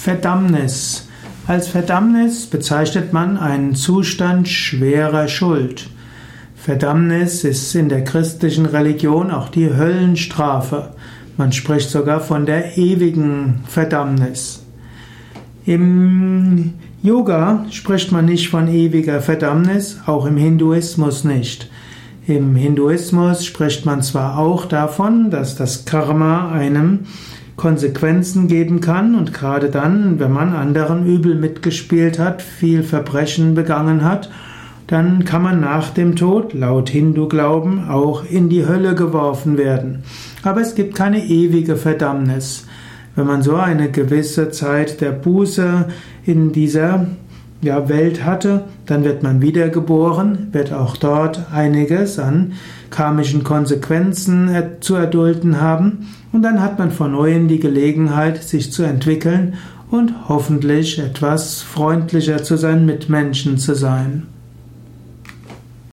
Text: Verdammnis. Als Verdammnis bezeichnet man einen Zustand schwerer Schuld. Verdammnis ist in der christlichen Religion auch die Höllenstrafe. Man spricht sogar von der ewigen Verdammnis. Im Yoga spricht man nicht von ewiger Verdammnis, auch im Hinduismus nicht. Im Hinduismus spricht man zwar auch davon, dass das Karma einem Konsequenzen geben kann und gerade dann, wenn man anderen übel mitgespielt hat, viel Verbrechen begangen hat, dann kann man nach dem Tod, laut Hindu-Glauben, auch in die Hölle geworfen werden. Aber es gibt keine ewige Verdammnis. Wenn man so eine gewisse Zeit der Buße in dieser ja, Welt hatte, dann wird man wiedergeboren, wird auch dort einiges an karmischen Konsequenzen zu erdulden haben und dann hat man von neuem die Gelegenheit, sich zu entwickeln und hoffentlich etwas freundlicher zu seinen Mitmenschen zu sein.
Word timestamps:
Verdammnis. 0.00 1.06
Als 1.46 1.68
Verdammnis 1.68 2.46
bezeichnet 2.46 3.12
man 3.12 3.36
einen 3.36 3.74
Zustand 3.74 4.48
schwerer 4.48 5.28
Schuld. 5.28 5.90
Verdammnis 6.56 7.44
ist 7.44 7.74
in 7.74 7.90
der 7.90 8.02
christlichen 8.02 8.64
Religion 8.64 9.30
auch 9.30 9.50
die 9.50 9.68
Höllenstrafe. 9.68 10.94
Man 11.36 11.52
spricht 11.52 11.90
sogar 11.90 12.20
von 12.20 12.46
der 12.46 12.78
ewigen 12.78 13.60
Verdammnis. 13.68 14.64
Im 15.66 16.72
Yoga 17.02 17.66
spricht 17.70 18.10
man 18.10 18.24
nicht 18.24 18.48
von 18.48 18.68
ewiger 18.68 19.20
Verdammnis, 19.20 19.98
auch 20.06 20.24
im 20.24 20.38
Hinduismus 20.38 21.24
nicht. 21.24 21.70
Im 22.26 22.54
Hinduismus 22.54 23.44
spricht 23.44 23.84
man 23.84 24.00
zwar 24.00 24.38
auch 24.38 24.64
davon, 24.64 25.30
dass 25.30 25.56
das 25.56 25.84
Karma 25.84 26.52
einem 26.52 27.00
Konsequenzen 27.60 28.48
geben 28.48 28.80
kann 28.80 29.14
und 29.14 29.34
gerade 29.34 29.68
dann, 29.68 30.18
wenn 30.18 30.32
man 30.32 30.54
anderen 30.54 31.04
übel 31.04 31.34
mitgespielt 31.34 32.18
hat, 32.18 32.40
viel 32.40 32.82
Verbrechen 32.82 33.54
begangen 33.54 34.02
hat, 34.02 34.30
dann 34.86 35.26
kann 35.26 35.42
man 35.42 35.60
nach 35.60 35.90
dem 35.90 36.16
Tod, 36.16 36.54
laut 36.54 36.88
Hindu-Glauben, 36.88 37.86
auch 37.86 38.24
in 38.24 38.48
die 38.48 38.66
Hölle 38.66 38.94
geworfen 38.94 39.58
werden. 39.58 40.04
Aber 40.42 40.62
es 40.62 40.74
gibt 40.74 40.94
keine 40.94 41.22
ewige 41.22 41.76
Verdammnis. 41.76 42.66
Wenn 43.14 43.26
man 43.26 43.42
so 43.42 43.56
eine 43.56 43.90
gewisse 43.90 44.50
Zeit 44.50 45.02
der 45.02 45.12
Buße 45.12 45.84
in 46.24 46.52
dieser 46.52 47.08
ja, 47.62 47.88
Welt 47.88 48.24
hatte, 48.24 48.64
dann 48.86 49.04
wird 49.04 49.22
man 49.22 49.42
wiedergeboren, 49.42 50.48
wird 50.52 50.72
auch 50.72 50.96
dort 50.96 51.52
einiges 51.52 52.18
an 52.18 52.52
karmischen 52.90 53.44
Konsequenzen 53.44 54.50
zu 54.80 54.94
erdulden 54.94 55.60
haben 55.60 56.08
und 56.32 56.42
dann 56.42 56.60
hat 56.60 56.78
man 56.78 56.90
von 56.90 57.12
neuem 57.12 57.48
die 57.48 57.60
Gelegenheit, 57.60 58.42
sich 58.42 58.72
zu 58.72 58.82
entwickeln 58.82 59.54
und 59.90 60.28
hoffentlich 60.28 60.98
etwas 60.98 61.62
freundlicher 61.62 62.42
zu 62.42 62.56
seinen 62.56 62.86
Mitmenschen 62.86 63.58
zu 63.58 63.74
sein. 63.74 64.26